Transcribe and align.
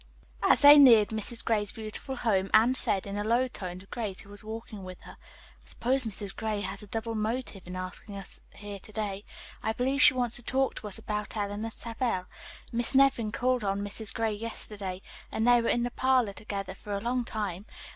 As 0.41 0.61
they 0.61 0.79
neared 0.79 1.09
Mrs. 1.09 1.45
Gray's 1.45 1.71
beautiful 1.71 2.15
home, 2.15 2.49
Anne 2.55 2.73
said 2.73 3.05
in 3.05 3.19
a 3.19 3.23
low 3.23 3.47
tone 3.47 3.77
to 3.77 3.85
Grace, 3.85 4.21
who 4.21 4.31
was 4.31 4.43
walking 4.43 4.83
with 4.83 4.99
her, 5.01 5.11
"I 5.21 5.67
suppose 5.69 6.05
Mrs. 6.05 6.35
Gray 6.35 6.61
has 6.61 6.81
a 6.81 6.87
double 6.87 7.13
motive 7.13 7.67
in 7.67 7.75
asking 7.75 8.15
us 8.15 8.41
up 8.51 8.57
here 8.57 8.79
to 8.79 8.91
day. 8.91 9.23
I 9.61 9.73
believe 9.73 10.01
she 10.01 10.15
wants 10.15 10.37
to 10.37 10.43
talk 10.43 10.73
to 10.77 10.87
us 10.87 10.97
about 10.97 11.37
Eleanor 11.37 11.69
Savell. 11.69 12.25
Miss 12.71 12.95
Nevin 12.95 13.31
called 13.31 13.63
on 13.63 13.81
Mrs. 13.83 14.11
Gray 14.11 14.33
yesterday 14.33 15.03
and 15.31 15.47
they 15.47 15.61
were 15.61 15.69
in 15.69 15.83
the 15.83 15.91
parlor 15.91 16.33
together 16.33 16.73
for 16.73 16.93
a 16.95 16.99
long 16.99 17.23
time. 17.23 17.67